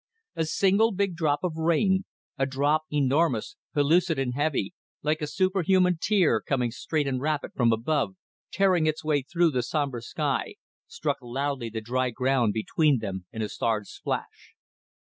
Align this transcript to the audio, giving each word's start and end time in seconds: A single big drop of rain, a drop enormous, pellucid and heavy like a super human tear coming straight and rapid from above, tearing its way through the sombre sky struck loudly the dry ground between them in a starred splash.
A 0.35 0.45
single 0.45 0.91
big 0.91 1.15
drop 1.15 1.43
of 1.43 1.57
rain, 1.57 2.05
a 2.35 2.47
drop 2.47 2.85
enormous, 2.89 3.55
pellucid 3.75 4.17
and 4.17 4.33
heavy 4.33 4.73
like 5.03 5.21
a 5.21 5.27
super 5.27 5.61
human 5.61 5.99
tear 6.01 6.41
coming 6.41 6.71
straight 6.71 7.05
and 7.05 7.21
rapid 7.21 7.51
from 7.53 7.71
above, 7.71 8.15
tearing 8.51 8.87
its 8.87 9.03
way 9.05 9.21
through 9.21 9.51
the 9.51 9.61
sombre 9.61 10.01
sky 10.01 10.55
struck 10.87 11.17
loudly 11.21 11.69
the 11.69 11.81
dry 11.81 12.09
ground 12.09 12.51
between 12.51 12.97
them 12.97 13.27
in 13.31 13.43
a 13.43 13.47
starred 13.47 13.85
splash. 13.85 14.55